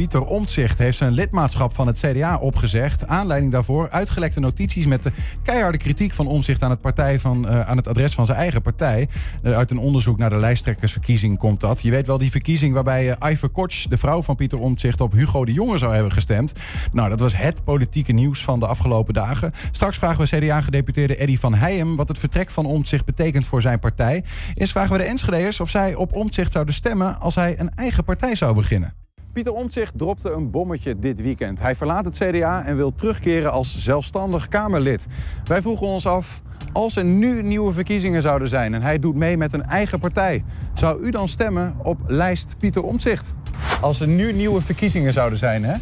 Pieter 0.00 0.24
Omtzigt 0.24 0.78
heeft 0.78 0.96
zijn 0.96 1.12
lidmaatschap 1.12 1.74
van 1.74 1.86
het 1.86 1.98
CDA 1.98 2.36
opgezegd. 2.36 3.06
Aanleiding 3.06 3.52
daarvoor 3.52 3.90
uitgelekte 3.90 4.40
notities 4.40 4.86
met 4.86 5.02
de 5.02 5.12
keiharde 5.42 5.78
kritiek 5.78 6.12
van 6.12 6.26
Omtzigt 6.26 6.62
aan 6.62 6.70
het, 6.70 6.80
partij 6.80 7.18
van, 7.18 7.46
uh, 7.46 7.60
aan 7.60 7.76
het 7.76 7.88
adres 7.88 8.14
van 8.14 8.26
zijn 8.26 8.38
eigen 8.38 8.62
partij. 8.62 9.08
Uh, 9.42 9.56
uit 9.56 9.70
een 9.70 9.78
onderzoek 9.78 10.18
naar 10.18 10.30
de 10.30 10.36
lijsttrekkersverkiezing 10.36 11.38
komt 11.38 11.60
dat. 11.60 11.82
Je 11.82 11.90
weet 11.90 12.06
wel 12.06 12.18
die 12.18 12.30
verkiezing 12.30 12.74
waarbij 12.74 13.06
uh, 13.06 13.30
Iver 13.30 13.50
de 13.88 13.98
vrouw 13.98 14.22
van 14.22 14.36
Pieter 14.36 14.58
Omtzigt, 14.58 15.00
op 15.00 15.12
Hugo 15.12 15.44
de 15.44 15.52
Jonge 15.52 15.78
zou 15.78 15.94
hebben 15.94 16.12
gestemd. 16.12 16.52
Nou, 16.92 17.08
dat 17.08 17.20
was 17.20 17.36
het 17.36 17.64
politieke 17.64 18.12
nieuws 18.12 18.44
van 18.44 18.60
de 18.60 18.66
afgelopen 18.66 19.14
dagen. 19.14 19.52
Straks 19.70 19.98
vragen 19.98 20.24
we 20.24 20.38
CDA-gedeputeerde 20.38 21.16
Eddy 21.16 21.38
van 21.38 21.54
Heijem 21.54 21.96
wat 21.96 22.08
het 22.08 22.18
vertrek 22.18 22.50
van 22.50 22.66
Omtzigt 22.66 23.04
betekent 23.04 23.46
voor 23.46 23.62
zijn 23.62 23.78
partij. 23.78 24.24
Eerst 24.54 24.72
vragen 24.72 24.92
we 24.92 24.98
de 24.98 25.04
Enschedeers 25.04 25.60
of 25.60 25.70
zij 25.70 25.94
op 25.94 26.14
Omtzigt 26.14 26.52
zouden 26.52 26.74
stemmen 26.74 27.20
als 27.20 27.34
hij 27.34 27.58
een 27.58 27.74
eigen 27.74 28.04
partij 28.04 28.34
zou 28.34 28.54
beginnen. 28.54 28.99
Pieter 29.32 29.52
Omtzigt 29.52 29.98
dropte 29.98 30.30
een 30.30 30.50
bommetje 30.50 30.98
dit 30.98 31.22
weekend. 31.22 31.60
Hij 31.60 31.76
verlaat 31.76 32.04
het 32.04 32.16
CDA 32.16 32.64
en 32.64 32.76
wil 32.76 32.94
terugkeren 32.94 33.52
als 33.52 33.78
zelfstandig 33.78 34.48
Kamerlid. 34.48 35.06
Wij 35.44 35.62
vroegen 35.62 35.86
ons 35.86 36.06
af, 36.06 36.42
als 36.72 36.96
er 36.96 37.04
nu 37.04 37.42
nieuwe 37.42 37.72
verkiezingen 37.72 38.22
zouden 38.22 38.48
zijn... 38.48 38.74
en 38.74 38.82
hij 38.82 38.98
doet 38.98 39.14
mee 39.14 39.36
met 39.36 39.52
een 39.52 39.64
eigen 39.64 40.00
partij... 40.00 40.44
zou 40.74 41.02
u 41.02 41.10
dan 41.10 41.28
stemmen 41.28 41.74
op 41.82 41.98
lijst 42.06 42.54
Pieter 42.58 42.82
Omtzigt? 42.82 43.32
Als 43.80 44.00
er 44.00 44.08
nu 44.08 44.32
nieuwe 44.32 44.60
verkiezingen 44.60 45.12
zouden 45.12 45.38
zijn, 45.38 45.64
hè? 45.64 45.74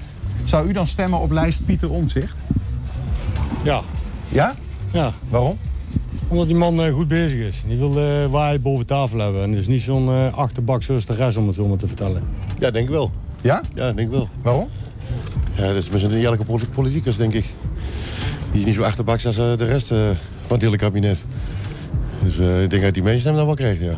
zou 0.45 0.69
u 0.69 0.73
dan 0.73 0.87
stemmen 0.87 1.19
op 1.19 1.31
lijst 1.31 1.67
Pieter 1.67 1.91
Omtzigt? 1.91 2.37
Ja. 3.65 3.81
Ja? 4.29 4.55
Ja. 4.93 5.13
Waarom? 5.29 5.57
Omdat 6.29 6.47
die 6.47 6.57
man 6.57 6.81
uh, 6.81 6.93
goed 6.93 7.09
bezig 7.09 7.41
is. 7.41 7.63
Die 7.67 7.79
wil 7.79 7.99
uh, 7.99 8.27
waarheid 8.27 8.63
boven 8.63 8.87
tafel 8.87 9.19
hebben. 9.19 9.43
En 9.43 9.51
dus 9.51 9.67
niet 9.67 9.81
zo'n 9.81 10.09
uh, 10.09 10.35
achterbak 10.35 10.83
zoals 10.83 11.07
de 11.07 11.15
rest, 11.15 11.37
om 11.37 11.47
het 11.47 11.57
zo 11.57 11.67
maar 11.67 11.77
te 11.77 11.87
vertellen. 11.87 12.23
Ja, 12.59 12.71
denk 12.71 12.85
ik 12.85 12.95
wel. 12.95 13.11
Ja? 13.43 13.61
Ja, 13.75 13.93
denk 13.93 13.99
ik 13.99 14.11
wel. 14.11 14.29
Waarom? 14.43 14.69
Ja, 15.55 15.67
dat 15.67 15.77
is 15.77 15.91
met 15.91 16.03
een 16.03 16.13
eerlijke 16.13 16.45
politicus, 16.75 17.17
denk 17.17 17.33
ik. 17.35 17.45
Die 18.51 18.61
is 18.61 18.67
niet 18.67 18.75
zo 18.75 18.83
achterbaks 18.83 19.27
als 19.27 19.37
de 19.37 19.55
rest 19.65 19.87
van 20.41 20.53
het 20.57 20.63
hele 20.63 20.77
kabinet. 20.77 21.19
Dus 22.23 22.37
ik 22.37 22.71
denk 22.71 22.83
dat 22.83 22.95
die 22.95 23.03
mensen 23.03 23.27
hem 23.29 23.37
dan 23.37 23.47
wel 23.47 23.55
krijgt, 23.55 23.83
ja. 23.83 23.95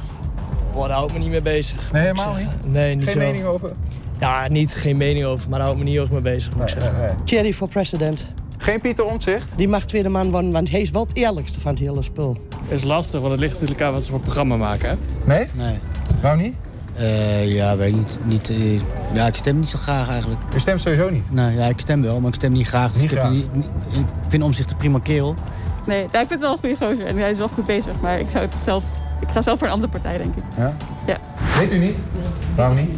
Boah, 0.75 0.83
daar 0.87 0.97
hou 0.97 1.07
ik 1.09 1.13
me 1.13 1.19
niet 1.19 1.31
mee 1.31 1.43
bezig. 1.43 1.93
Nee, 1.93 2.03
helemaal 2.03 2.35
niet? 2.35 2.49
Nee, 2.67 2.95
niet 2.95 3.05
Geen 3.05 3.13
zo. 3.13 3.19
mening 3.19 3.45
over? 3.45 3.73
Ja, 4.21 4.49
niet 4.49 4.75
geen 4.75 4.97
mening 4.97 5.25
over, 5.25 5.49
maar 5.49 5.59
daar 5.59 5.69
hou 5.69 5.79
ik 5.81 5.85
me 5.85 5.91
niet 5.91 6.01
erg 6.01 6.11
mee 6.11 6.21
bezig, 6.21 6.55
moet 6.57 6.71
ik 6.71 6.75
Nee, 6.75 6.85
zeggen. 6.85 7.01
nee, 7.07 7.15
nee. 7.15 7.25
Thierry 7.25 7.53
voor 7.53 7.69
president. 7.69 8.33
Geen 8.59 8.81
Pieter 8.81 9.05
Omtzigt? 9.05 9.53
Die 9.57 9.69
mag 9.69 9.85
tweede 9.85 10.09
man 10.09 10.31
worden, 10.31 10.51
want 10.53 10.71
hij 10.71 10.81
is 10.81 10.91
wel 10.91 11.03
het 11.03 11.17
eerlijkste 11.17 11.61
van 11.61 11.71
het 11.71 11.81
hele 11.81 12.03
spul. 12.03 12.37
is 12.69 12.83
lastig, 12.85 13.21
want 13.21 13.33
het 13.33 13.41
ligt 13.41 13.53
natuurlijk 13.53 13.81
aan 13.83 13.93
wat 13.93 14.03
ze 14.05 14.11
voor 14.11 14.21
programma 14.21 14.57
maken. 14.57 14.89
Hè? 14.89 14.95
Nee? 15.27 15.47
Nee. 15.55 15.75
Waarom 16.23 16.41
niet? 16.43 16.55
Eh, 16.97 17.53
ja, 17.55 17.77
weet 17.77 17.89
ik 17.93 17.97
niet. 17.97 18.19
niet 18.25 18.51
eh, 18.51 18.81
ja, 19.15 19.27
ik 19.27 19.35
stem 19.35 19.59
niet 19.59 19.69
zo 19.69 19.79
graag 19.79 20.09
eigenlijk. 20.09 20.41
U 20.55 20.61
stemt 20.61 20.81
sowieso 20.81 21.11
niet. 21.11 21.33
Nee, 21.33 21.57
ja, 21.57 21.67
ik 21.67 21.81
stem 21.81 22.03
wel, 22.03 22.21
maar 22.21 22.29
ik 22.29 22.35
stem 22.35 22.53
niet 22.53 22.67
graag. 22.67 22.93
Dus 22.93 23.03
Niet 23.03 23.13
ik, 23.13 23.19
graag. 23.19 23.31
niet- 23.31 23.55
niet- 23.55 23.69
ik 23.91 24.05
vind 24.29 24.43
om 24.43 24.53
zich 24.53 24.67
de 24.67 24.75
prima 24.75 24.99
kerel. 25.03 25.35
Nee, 25.87 25.99
ja, 26.13 26.21
ik 26.21 26.29
vind 26.29 26.31
het 26.31 26.41
wel 26.41 26.53
een 26.53 26.59
goede 26.59 26.77
gozer 26.87 27.07
en 27.07 27.17
hij 27.19 27.31
is 27.31 27.39
wel 27.39 27.49
goed 27.49 27.65
bezig. 27.67 27.93
Maar 28.01 28.19
ik, 28.19 28.31
zou 28.31 28.45
het 28.45 28.53
zelf, 28.65 28.85
ik 29.21 29.29
ga 29.33 29.43
zelf 29.43 29.59
voor 29.59 29.67
een 29.67 29.73
andere 29.73 29.93
partij, 29.93 30.19
denk 30.19 30.37
ik. 30.37 30.43
Ja? 30.57 30.77
Ja. 31.07 31.17
Weet 31.59 31.73
u 31.73 31.79
niet? 31.79 31.97
Waarom 32.55 32.77
niet? 32.77 32.91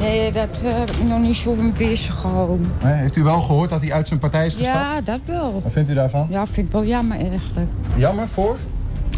Nee, 0.00 0.32
dat 0.32 0.60
eh, 0.64 0.72
heb 0.78 0.90
ik 0.90 1.02
nog 1.08 1.18
niet 1.20 1.36
zo 1.36 1.54
mee 1.54 1.72
bezig 1.72 2.14
gehouden. 2.14 2.66
Nee, 2.82 2.92
heeft 2.94 3.16
u 3.16 3.22
wel 3.22 3.40
gehoord 3.40 3.70
dat 3.70 3.80
hij 3.80 3.92
uit 3.92 4.08
zijn 4.08 4.20
partij 4.20 4.46
is 4.46 4.54
gestapt? 4.54 4.76
Ja, 4.78 5.00
dat 5.00 5.20
wel. 5.24 5.60
Wat 5.62 5.72
vindt 5.72 5.90
u 5.90 5.94
daarvan? 5.94 6.26
Ja, 6.30 6.46
vind 6.46 6.66
ik 6.66 6.72
wel 6.72 6.84
jammer 6.84 7.18
eigenlijk. 7.18 7.68
Jammer 7.96 8.28
voor? 8.28 8.56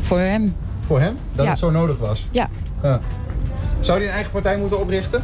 Voor 0.01 0.19
hem. 0.19 0.55
Voor 0.81 1.01
hem? 1.01 1.17
Dat 1.35 1.45
Ja. 1.45 1.51
het 1.51 1.59
zo 1.61 1.71
nodig 1.71 1.99
was? 1.99 2.29
Ja. 2.31 2.49
Ja. 2.83 3.01
Zou 3.81 3.99
hij 3.99 4.07
een 4.07 4.15
eigen 4.15 4.33
partij 4.33 4.57
moeten 4.57 4.81
oprichten? 4.81 5.23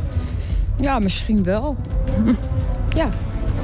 Ja, 0.76 0.98
misschien 0.98 1.42
wel. 1.42 1.76
ja. 2.96 3.08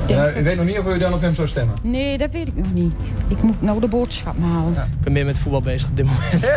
Ja, 0.07 0.37
u 0.37 0.43
weet 0.43 0.57
nog 0.57 0.67
niet 0.67 0.79
of 0.79 0.95
u 0.95 0.99
dan 0.99 1.13
op 1.13 1.21
hem 1.21 1.35
zou 1.35 1.49
stemmen. 1.49 1.75
Nee, 1.83 2.19
dat 2.19 2.31
weet 2.31 2.49
ik 2.49 2.57
nog 2.57 2.73
niet. 2.73 2.93
Ik 3.29 3.43
moet 3.43 3.63
nou 3.63 3.81
de 3.81 3.89
boodschap 3.89 4.37
halen. 4.41 4.73
Ik 4.73 5.01
ben 5.01 5.13
meer 5.13 5.25
met 5.25 5.39
voetbal 5.39 5.61
bezig 5.61 5.89
op 5.89 5.97
dit 5.97 6.07
moment. 6.07 6.43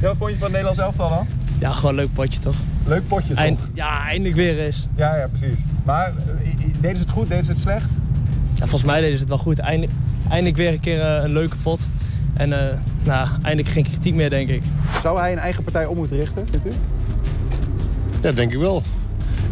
Ja, 0.00 0.08
wat 0.10 0.16
vond 0.16 0.30
je 0.30 0.36
van 0.36 0.42
het 0.42 0.50
Nederlands 0.50 0.78
elftal 0.78 1.08
dan? 1.08 1.26
Ja, 1.58 1.70
gewoon 1.70 1.90
een 1.90 1.96
leuk 1.96 2.12
potje 2.12 2.40
toch? 2.40 2.56
Leuk 2.86 3.08
potje 3.08 3.28
toch? 3.28 3.38
Eind, 3.38 3.58
ja, 3.74 4.06
eindelijk 4.06 4.36
weer 4.36 4.58
eens. 4.58 4.86
Ja, 4.96 5.16
ja, 5.16 5.28
precies. 5.28 5.58
Maar 5.84 6.06
eh, 6.06 6.14
deden 6.80 6.96
ze 6.96 7.02
het 7.02 7.10
goed? 7.10 7.28
Deden 7.28 7.44
ze 7.44 7.50
het 7.50 7.60
slecht? 7.60 7.90
Ja, 8.54 8.66
volgens 8.66 8.84
mij 8.84 9.00
deden 9.00 9.14
ze 9.14 9.20
het 9.20 9.28
wel 9.28 9.38
goed. 9.38 9.58
Eindelijk, 9.58 9.92
eindelijk 10.28 10.56
weer 10.56 10.72
een 10.72 10.80
keer 10.80 11.00
eh, 11.00 11.22
een 11.22 11.32
leuke 11.32 11.56
pot. 11.62 11.88
En 12.34 12.52
eh, 12.52 12.78
nou, 13.02 13.28
eindelijk 13.42 13.68
geen 13.68 13.84
kritiek 13.84 14.14
meer, 14.14 14.30
denk 14.30 14.48
ik. 14.48 14.62
Zou 15.02 15.18
hij 15.18 15.32
een 15.32 15.38
eigen 15.38 15.64
partij 15.64 15.86
op 15.86 15.96
moeten 15.96 16.16
richten, 16.16 16.46
vindt 16.50 16.66
u? 16.66 16.72
Ja, 18.24 18.32
denk 18.32 18.52
ik 18.52 18.58
wel. 18.58 18.76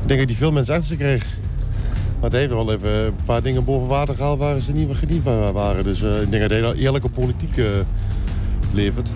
Ik 0.02 0.08
denk 0.08 0.18
dat 0.20 0.28
hij 0.28 0.38
veel 0.38 0.52
mensen 0.52 0.74
achter 0.74 0.88
zich 0.88 0.98
kreeg. 0.98 1.24
Maar 2.20 2.30
het 2.30 2.32
heeft 2.32 2.50
wel 2.52 2.72
even 2.72 2.90
een 3.04 3.14
paar 3.24 3.42
dingen 3.42 3.64
boven 3.64 3.88
water 3.88 4.14
gehaald 4.14 4.38
waar 4.38 4.60
ze 4.60 4.72
niet 4.72 4.86
van 4.86 4.94
gediend 4.96 5.22
van 5.22 5.52
waren. 5.52 5.84
Dus 5.84 6.02
eh, 6.02 6.22
ik 6.22 6.30
denk 6.30 6.42
dat 6.48 6.50
hij 6.50 6.72
eerlijke 6.74 7.08
politiek 7.08 7.56
eh, 7.56 7.64
levert. 8.72 9.10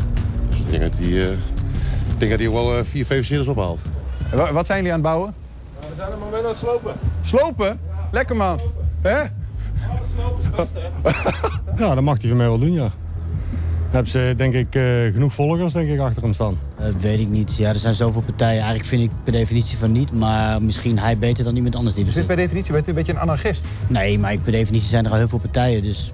Dus 0.48 0.58
ik 0.58 0.70
denk 0.70 0.82
dat 0.82 0.92
hij, 0.96 1.06
eh, 1.08 1.32
ik 2.12 2.18
denk 2.18 2.30
dat 2.30 2.40
hij 2.40 2.50
wel 2.50 2.76
eh, 2.78 2.84
vier, 2.84 3.06
vijf 3.06 3.26
zetels 3.26 3.46
ophaalt. 3.46 3.80
En 4.30 4.36
wa- 4.38 4.52
Wat 4.52 4.66
zijn 4.66 4.78
jullie 4.78 4.92
aan 4.92 4.98
het 5.00 5.08
bouwen? 5.08 5.34
we 5.80 5.86
zijn 5.96 6.10
er 6.12 6.18
maar 6.18 6.28
mee 6.30 6.40
aan 6.40 6.46
het 6.48 6.56
slopen. 6.56 6.92
Slopen? 7.22 7.78
Lekker 8.12 8.36
man. 8.36 8.58
Hè? 9.00 9.18
Ja, 11.78 11.94
dat 11.94 12.04
mag 12.04 12.16
hij 12.20 12.28
van 12.28 12.36
mij 12.38 12.46
wel 12.46 12.58
doen, 12.58 12.72
ja. 12.72 12.90
Hebben 13.90 14.10
ze 14.10 14.34
denk 14.36 14.54
ik 14.54 14.74
eh, 14.74 14.82
genoeg 15.12 15.32
volgers 15.32 15.72
denk 15.72 15.88
ik, 15.90 15.98
achter 15.98 16.22
hem 16.22 16.32
staan. 16.32 16.58
Eh, 16.78 16.86
weet 17.00 17.20
ik 17.20 17.28
niet. 17.28 17.56
Ja, 17.56 17.68
er 17.68 17.76
zijn 17.76 17.94
zoveel 17.94 18.20
partijen. 18.20 18.54
Eigenlijk 18.56 18.84
vind 18.84 19.02
ik 19.02 19.10
per 19.24 19.32
definitie 19.32 19.78
van 19.78 19.92
niet. 19.92 20.12
Maar 20.12 20.62
misschien 20.62 20.98
hij 20.98 21.18
beter 21.18 21.44
dan 21.44 21.56
iemand 21.56 21.76
anders 21.76 21.94
die 21.94 22.04
er 22.04 22.10
Dus 22.10 22.18
zit. 22.18 22.26
per 22.26 22.36
definitie 22.36 22.72
bent 22.72 22.86
u 22.86 22.88
een 22.90 22.94
beetje 22.96 23.12
een 23.12 23.18
anarchist. 23.18 23.64
Nee, 23.88 24.18
maar 24.18 24.32
ik- 24.32 24.42
per 24.42 24.52
definitie 24.52 24.88
zijn 24.88 25.04
er 25.04 25.10
al 25.10 25.16
heel 25.16 25.28
veel 25.28 25.38
partijen. 25.38 25.82
Dus 25.82 26.12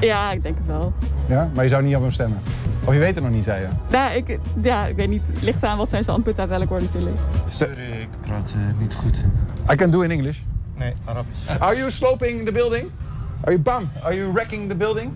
Ja, 0.00 0.32
ik 0.32 0.42
denk 0.42 0.56
het 0.58 0.66
wel. 0.66 0.92
Ja? 1.28 1.50
Maar 1.54 1.64
je 1.64 1.70
zou 1.70 1.82
niet 1.82 1.94
op 1.96 2.00
hem 2.02 2.10
stemmen? 2.10 2.38
Of 2.84 2.92
je 2.92 2.98
weet 2.98 3.14
het 3.14 3.24
nog 3.24 3.32
niet, 3.32 3.44
zei 3.44 3.60
je? 3.60 3.66
Ja, 3.90 4.10
ik, 4.10 4.38
ja, 4.62 4.86
ik 4.86 4.96
weet 4.96 5.08
niet. 5.08 5.22
Het 5.32 5.42
ligt 5.42 5.64
aan 5.64 5.76
wat 5.78 5.90
zijn 5.90 6.02
standpunt 6.02 6.38
uiteindelijk 6.38 6.78
wordt 6.78 6.94
natuurlijk. 6.94 7.22
Sorry, 7.48 7.74
ik 8.00 8.08
praat 8.20 8.54
eh, 8.56 8.80
niet 8.80 8.94
goed. 8.94 9.22
I 9.72 9.74
can 9.74 9.90
do 9.90 10.00
in 10.00 10.10
English. 10.10 10.38
Nee, 10.78 10.92
Arabisch. 11.04 11.48
Are 11.58 11.76
you 11.76 11.90
sloping 11.90 12.44
the 12.46 12.52
building? 12.52 12.84
Are 13.40 13.50
you 13.52 13.58
bam? 13.58 13.90
Are 14.02 14.16
you 14.16 14.32
wrecking 14.32 14.68
the 14.68 14.74
building? 14.74 15.10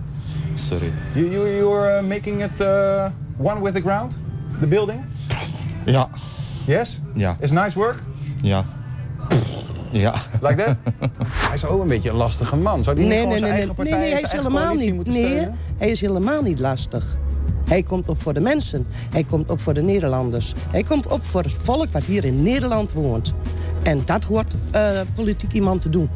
Sorry. 0.55 0.93
You, 1.15 1.31
you, 1.31 1.49
you're 1.49 1.99
uh, 1.99 2.03
making 2.09 2.43
it 2.43 2.61
uh, 2.61 3.09
one 3.39 3.61
with 3.63 3.75
the 3.75 3.81
ground? 3.81 4.17
The 4.61 4.67
building? 4.67 5.01
Ja, 5.85 6.09
Yes? 6.67 7.01
ja, 7.15 7.37
It's 7.41 7.53
nice 7.53 7.79
work? 7.79 8.03
ja. 8.41 8.65
Ja. 9.91 10.15
Like 10.41 10.55
that? 10.65 10.77
hij 11.47 11.55
is 11.55 11.67
ook 11.67 11.83
een 11.83 11.89
beetje 11.89 12.11
een 12.11 12.17
lastige 12.17 12.57
man. 12.57 12.85
Zou 12.85 12.97
die 12.97 13.05
niet 13.05 13.15
Nee, 13.15 13.23
gewoon 13.23 13.41
nee, 13.41 13.49
zijn 13.49 13.53
nee, 13.53 13.61
eigen 13.61 13.77
nee, 13.77 13.91
partij, 13.91 13.99
nee, 13.99 14.11
hij 14.11 14.27
zijn 14.27 14.41
is 14.41 14.49
helemaal 14.49 14.75
niet. 14.75 15.07
Nee, 15.07 15.49
hij 15.77 15.91
is 15.91 16.01
helemaal 16.01 16.43
niet 16.43 16.59
lastig. 16.59 17.17
Hij 17.69 17.83
komt 17.83 18.09
op 18.09 18.23
voor 18.23 18.33
de 18.35 18.41
mensen. 18.41 18.87
Hij 19.11 19.25
komt 19.25 19.51
op 19.51 19.61
voor 19.61 19.75
de 19.75 19.83
Nederlanders. 19.83 20.53
Hij 20.71 20.83
komt 20.83 21.07
op 21.07 21.25
voor 21.25 21.43
het 21.43 21.53
volk 21.53 21.87
wat 21.93 22.05
hier 22.05 22.25
in 22.25 22.43
Nederland 22.43 22.93
woont. 22.93 23.33
En 23.83 24.03
dat 24.05 24.25
hoort 24.25 24.55
eh, 24.71 25.01
politiek 25.15 25.53
iemand 25.53 25.81
te 25.81 25.89
doen. 25.89 26.09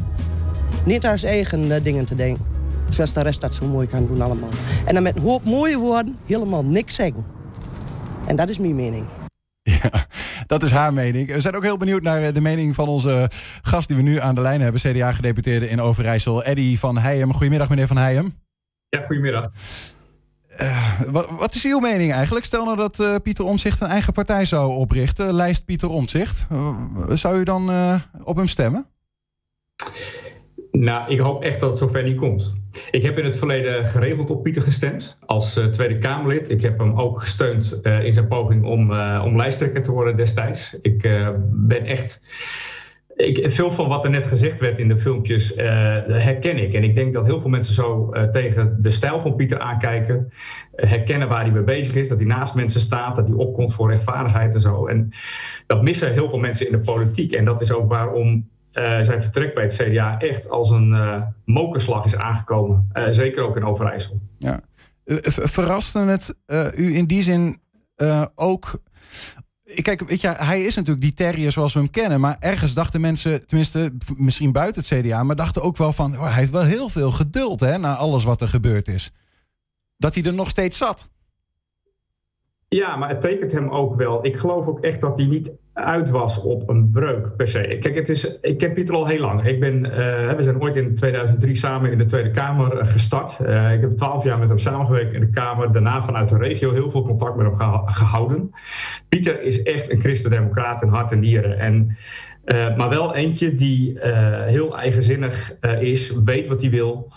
Niet 0.84 1.06
aan 1.06 1.18
zijn 1.18 1.32
eigen 1.32 1.72
eh, 1.74 1.82
dingen 1.82 2.04
te 2.04 2.14
denken. 2.14 2.44
Zoals 2.88 3.12
de 3.12 3.22
rest 3.22 3.40
dat 3.40 3.54
zo 3.54 3.66
mooi 3.66 3.86
kan 3.86 4.06
doen 4.06 4.20
allemaal. 4.20 4.48
En 4.86 4.94
dan 4.94 5.02
met 5.02 5.16
een 5.16 5.22
hoop 5.22 5.44
mooie 5.44 5.78
woorden 5.78 6.16
helemaal 6.26 6.64
niks 6.64 6.94
zeggen. 6.94 7.24
En 8.26 8.36
dat 8.36 8.48
is 8.48 8.58
mijn 8.58 8.74
mening. 8.74 9.04
Ja, 9.82 10.06
dat 10.46 10.62
is 10.62 10.70
haar 10.70 10.92
mening. 10.92 11.32
We 11.32 11.40
zijn 11.40 11.56
ook 11.56 11.62
heel 11.62 11.76
benieuwd 11.76 12.02
naar 12.02 12.22
eh, 12.22 12.34
de 12.34 12.40
mening 12.40 12.74
van 12.74 12.88
onze 12.88 13.30
gast 13.62 13.88
die 13.88 13.96
we 13.96 14.02
nu 14.02 14.20
aan 14.20 14.34
de 14.34 14.40
lijn 14.40 14.60
hebben. 14.60 14.80
CDA-gedeputeerde 14.80 15.68
in 15.68 15.80
Overijssel, 15.80 16.44
Eddy 16.44 16.76
van 16.76 16.98
Heijem. 16.98 17.32
Goedemiddag, 17.32 17.68
meneer 17.68 17.86
van 17.86 17.96
Heijem. 17.96 18.34
Ja, 18.88 19.00
goedemiddag. 19.00 19.50
Eh, 20.58 21.00
wat, 21.06 21.30
wat 21.30 21.54
is 21.54 21.64
uw 21.64 21.78
mening 21.78 22.12
eigenlijk? 22.12 22.44
Stel 22.44 22.64
nou 22.64 22.76
dat 22.76 23.00
eh, 23.00 23.14
Pieter 23.22 23.44
Omtzigt 23.44 23.80
een 23.80 23.88
eigen 23.88 24.12
partij 24.12 24.44
zou 24.44 24.72
oprichten. 24.72 25.34
Lijst 25.34 25.64
Pieter. 25.64 25.90
Eh, 25.90 26.74
zou 27.08 27.38
u 27.38 27.42
dan 27.42 27.70
eh, 27.70 27.94
op 28.22 28.36
hem 28.36 28.48
stemmen? 28.48 28.86
Nou, 30.78 31.10
ik 31.10 31.18
hoop 31.18 31.42
echt 31.42 31.60
dat 31.60 31.70
het 31.70 31.78
zover 31.78 32.02
niet 32.02 32.16
komt. 32.16 32.54
Ik 32.90 33.02
heb 33.02 33.18
in 33.18 33.24
het 33.24 33.36
verleden 33.36 33.86
geregeld 33.86 34.30
op 34.30 34.42
Pieter 34.42 34.62
gestemd 34.62 35.18
als 35.26 35.56
eh, 35.56 35.66
Tweede 35.66 35.94
Kamerlid. 35.94 36.50
Ik 36.50 36.62
heb 36.62 36.78
hem 36.78 36.98
ook 36.98 37.20
gesteund 37.20 37.80
eh, 37.80 38.04
in 38.04 38.12
zijn 38.12 38.28
poging 38.28 38.64
om, 38.64 38.92
eh, 38.92 39.22
om 39.24 39.36
lijsttrekker 39.36 39.82
te 39.82 39.92
worden 39.92 40.16
destijds. 40.16 40.78
Ik 40.82 41.00
ben 41.50 41.84
echt. 41.84 42.22
Ik, 43.16 43.52
veel 43.52 43.70
van 43.70 43.88
wat 43.88 44.04
er 44.04 44.10
net 44.10 44.24
gezegd 44.24 44.60
werd 44.60 44.78
in 44.78 44.88
de 44.88 44.96
filmpjes 44.96 45.52
herken 46.06 46.58
ik. 46.58 46.72
En 46.72 46.84
ik 46.84 46.94
denk 46.94 47.12
dat 47.12 47.26
heel 47.26 47.40
veel 47.40 47.50
mensen 47.50 47.74
zo 47.74 48.12
tegen 48.30 48.76
de 48.80 48.90
stijl 48.90 49.20
van 49.20 49.36
Pieter 49.36 49.58
aankijken. 49.58 50.28
herkennen 50.74 51.28
waar 51.28 51.42
hij 51.42 51.50
mee 51.50 51.62
bezig 51.62 51.94
is. 51.94 52.08
Dat 52.08 52.18
hij 52.18 52.26
naast 52.26 52.54
mensen 52.54 52.80
staat. 52.80 53.16
Dat 53.16 53.28
hij 53.28 53.36
opkomt 53.36 53.74
voor 53.74 53.90
rechtvaardigheid 53.90 54.54
en 54.54 54.60
zo. 54.60 54.86
En 54.86 55.10
dat 55.66 55.82
missen 55.82 56.12
heel 56.12 56.28
veel 56.28 56.38
mensen 56.38 56.66
in 56.66 56.72
de 56.72 56.78
politiek. 56.78 57.32
En 57.32 57.44
dat 57.44 57.60
is 57.60 57.72
ook 57.72 57.88
waarom 57.88 58.46
eh, 58.78 59.02
zijn 59.02 59.22
vertrek 59.22 59.54
bij 59.54 59.62
het 59.62 59.74
CDA 59.74 60.18
echt 60.18 60.50
als 60.50 60.70
een 60.70 60.92
eh 60.92 61.22
mokerslag 61.44 62.04
is 62.04 62.16
aangekomen. 62.16 62.88
Eh, 62.92 63.04
zeker 63.10 63.42
ook 63.42 63.56
in 63.56 63.64
Overijssel. 63.64 64.20
Ja. 64.38 64.60
Ver- 65.04 65.48
verraste 65.48 65.98
het 65.98 66.34
u 66.76 66.96
in 66.96 67.06
die 67.06 67.22
zin 67.22 67.56
ook 68.34 68.80
Kijk, 69.82 70.08
weet 70.08 70.20
je, 70.20 70.28
hij 70.28 70.62
is 70.62 70.74
natuurlijk 70.74 71.04
die 71.04 71.14
terrier 71.14 71.52
zoals 71.52 71.72
we 71.72 71.78
hem 71.78 71.90
kennen. 71.90 72.20
Maar 72.20 72.36
ergens 72.40 72.74
dachten 72.74 73.00
mensen, 73.00 73.46
tenminste 73.46 73.92
misschien 74.16 74.52
buiten 74.52 74.82
het 74.82 75.00
CDA... 75.00 75.22
maar 75.22 75.36
dachten 75.36 75.62
ook 75.62 75.76
wel 75.76 75.92
van, 75.92 76.14
oh, 76.14 76.22
hij 76.22 76.32
heeft 76.32 76.50
wel 76.50 76.62
heel 76.62 76.88
veel 76.88 77.10
geduld 77.10 77.60
hè, 77.60 77.78
na 77.78 77.96
alles 77.96 78.24
wat 78.24 78.40
er 78.40 78.48
gebeurd 78.48 78.88
is. 78.88 79.12
Dat 79.96 80.14
hij 80.14 80.22
er 80.22 80.34
nog 80.34 80.50
steeds 80.50 80.78
zat. 80.78 81.08
Ja, 82.68 82.96
maar 82.96 83.08
het 83.08 83.20
tekent 83.20 83.52
hem 83.52 83.68
ook 83.68 83.96
wel. 83.96 84.24
Ik 84.24 84.36
geloof 84.36 84.66
ook 84.66 84.80
echt 84.80 85.00
dat 85.00 85.16
hij 85.16 85.26
niet 85.26 85.50
uit 85.78 86.10
was 86.10 86.40
op 86.42 86.68
een 86.68 86.90
breuk 86.90 87.36
per 87.36 87.48
se. 87.48 87.76
Kijk, 87.80 87.94
het 87.94 88.08
is, 88.08 88.38
ik 88.40 88.58
ken 88.58 88.72
Pieter 88.72 88.94
al 88.94 89.06
heel 89.06 89.20
lang. 89.20 89.46
Ik 89.46 89.60
ben, 89.60 89.84
uh, 89.86 90.32
we 90.32 90.42
zijn 90.42 90.62
ooit 90.62 90.76
in 90.76 90.94
2003 90.94 91.54
samen 91.54 91.92
in 91.92 91.98
de 91.98 92.04
Tweede 92.04 92.30
Kamer 92.30 92.86
gestart. 92.86 93.38
Uh, 93.42 93.72
ik 93.72 93.80
heb 93.80 93.96
twaalf 93.96 94.24
jaar 94.24 94.38
met 94.38 94.48
hem 94.48 94.58
samengewerkt 94.58 95.12
in 95.12 95.20
de 95.20 95.30
Kamer. 95.30 95.72
Daarna 95.72 96.02
vanuit 96.02 96.28
de 96.28 96.38
regio 96.38 96.72
heel 96.72 96.90
veel 96.90 97.02
contact 97.02 97.36
met 97.36 97.58
hem 97.58 97.82
gehouden. 97.84 98.50
Pieter 99.08 99.42
is 99.42 99.62
echt 99.62 99.90
een 99.90 100.00
christendemocraat 100.00 100.82
in 100.82 100.88
hart 100.88 101.12
en 101.12 101.20
nieren. 101.20 101.58
En, 101.58 101.96
maar 102.76 102.88
wel 102.88 103.14
eentje 103.14 103.54
die 103.54 103.98
heel 104.44 104.78
eigenzinnig 104.78 105.58
is, 105.80 106.12
weet 106.24 106.46
wat 106.46 106.60
hij 106.60 106.70
wil, 106.70 107.12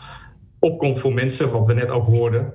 opkomt 0.60 1.00
voor 1.00 1.14
mensen, 1.14 1.52
wat 1.52 1.68
we 1.68 1.74
net 1.74 1.90
ook 1.90 2.06
hoorden. 2.06 2.54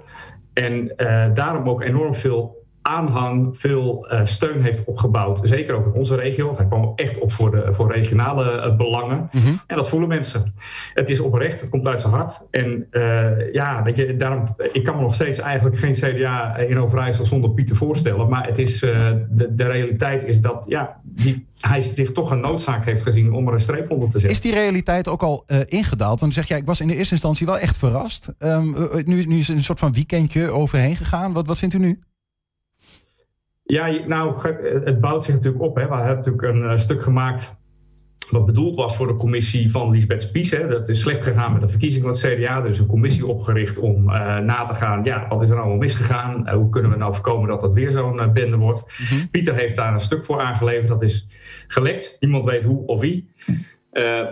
En 0.52 0.92
daarom 1.34 1.68
ook 1.68 1.82
enorm 1.82 2.14
veel 2.14 2.65
aanhang 2.86 3.58
veel 3.58 4.08
uh, 4.12 4.20
steun 4.24 4.62
heeft 4.62 4.84
opgebouwd. 4.84 5.40
Zeker 5.42 5.74
ook 5.74 5.86
in 5.86 5.92
onze 5.92 6.16
regio. 6.16 6.44
Want 6.44 6.56
hij 6.56 6.66
kwam 6.66 6.92
echt 6.94 7.18
op 7.18 7.32
voor, 7.32 7.50
de, 7.50 7.68
voor 7.70 7.92
regionale 7.92 8.66
uh, 8.66 8.76
belangen. 8.76 9.28
Mm 9.32 9.40
-hmm. 9.40 9.60
En 9.66 9.76
dat 9.76 9.88
voelen 9.88 10.08
mensen. 10.08 10.54
Het 10.94 11.10
is 11.10 11.20
oprecht, 11.20 11.60
het 11.60 11.70
komt 11.70 11.86
uit 11.86 12.00
zijn 12.00 12.12
hart. 12.12 12.46
En 12.50 12.86
uh, 12.90 13.52
ja, 13.52 13.82
weet 13.82 13.96
je, 13.96 14.16
daarom, 14.16 14.44
ik 14.72 14.84
kan 14.84 14.96
me 14.96 15.02
nog 15.02 15.14
steeds 15.14 15.38
eigenlijk 15.38 15.78
geen 15.78 15.92
CDA 15.92 16.56
in 16.56 16.78
Overijssel 16.78 17.24
zonder 17.26 17.50
Pieter 17.50 17.76
voorstellen. 17.76 18.28
Maar 18.28 18.46
het 18.46 18.58
is, 18.58 18.78
de, 18.80 19.48
de 19.50 19.66
realiteit 19.66 20.24
is 20.24 20.40
dat 20.40 20.64
ja, 20.68 21.00
die, 21.02 21.46
hij 21.60 21.80
zich 21.80 22.12
toch 22.12 22.30
een 22.30 22.40
noodzaak 22.40 22.84
heeft 22.84 23.02
gezien 23.02 23.32
om 23.32 23.46
er 23.46 23.52
een 23.52 23.60
streep 23.60 23.90
onder 23.90 24.08
te 24.08 24.18
zetten. 24.18 24.36
Is 24.36 24.40
die 24.40 24.52
realiteit 24.52 25.08
ook 25.08 25.22
al 25.22 25.44
ingedaald? 25.66 26.20
Want 26.20 26.34
zeg 26.34 26.48
jij, 26.48 26.58
ik 26.58 26.66
was 26.66 26.80
in 26.80 26.88
de 26.88 26.96
eerste 26.96 27.14
instantie 27.14 27.46
wel 27.46 27.58
echt 27.58 27.76
verrast. 27.76 28.28
Um, 28.38 28.76
nu, 29.04 29.22
nu 29.22 29.38
is 29.38 29.48
een 29.48 29.64
soort 29.64 29.78
van 29.78 29.92
weekendje 29.92 30.50
overheen 30.50 30.96
gegaan. 30.96 31.32
Wat, 31.32 31.46
wat 31.46 31.58
vindt 31.58 31.74
u 31.74 31.78
nu? 31.78 31.98
Ja, 33.66 34.06
nou, 34.06 34.50
het 34.84 35.00
bouwt 35.00 35.24
zich 35.24 35.34
natuurlijk 35.34 35.64
op. 35.64 35.76
Hè. 35.76 35.88
We 35.88 35.94
hebben 35.94 36.16
natuurlijk 36.16 36.42
een 36.42 36.62
uh, 36.62 36.76
stuk 36.76 37.02
gemaakt 37.02 37.64
wat 38.30 38.46
bedoeld 38.46 38.76
was 38.76 38.96
voor 38.96 39.06
de 39.06 39.16
commissie 39.16 39.70
van 39.70 39.90
Lisbeth 39.90 40.22
Spies. 40.22 40.50
Hè. 40.50 40.68
Dat 40.68 40.88
is 40.88 41.00
slecht 41.00 41.22
gegaan 41.22 41.52
met 41.52 41.60
de 41.60 41.68
verkiezing 41.68 42.02
van 42.02 42.12
het 42.12 42.20
CDA. 42.20 42.58
Er 42.58 42.68
is 42.68 42.78
een 42.78 42.86
commissie 42.86 43.26
opgericht 43.26 43.78
om 43.78 44.08
uh, 44.08 44.38
na 44.38 44.64
te 44.64 44.74
gaan... 44.74 45.04
ja, 45.04 45.28
wat 45.28 45.42
is 45.42 45.50
er 45.50 45.56
nou 45.56 45.76
misgegaan? 45.76 46.42
Uh, 46.46 46.52
hoe 46.52 46.68
kunnen 46.68 46.90
we 46.90 46.96
nou 46.96 47.14
voorkomen 47.14 47.48
dat 47.48 47.60
dat 47.60 47.72
weer 47.72 47.90
zo'n 47.90 48.32
bende 48.32 48.56
wordt? 48.56 48.98
Mm 48.98 49.18
-hmm. 49.18 49.30
Pieter 49.30 49.54
heeft 49.54 49.76
daar 49.76 49.92
een 49.92 50.00
stuk 50.00 50.24
voor 50.24 50.40
aangeleverd. 50.40 50.88
Dat 50.88 51.02
is 51.02 51.26
gelekt. 51.66 52.16
Niemand 52.20 52.44
weet 52.44 52.64
hoe 52.64 52.86
of 52.86 53.00
wie. 53.00 53.28